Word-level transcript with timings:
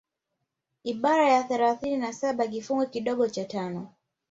Ibara 0.83 1.29
ya 1.29 1.43
thalathini 1.43 1.97
na 1.97 2.13
saba 2.13 2.47
kifungu 2.47 2.87
kidogo 2.89 3.29
cha 3.29 3.45
tano 3.45 3.89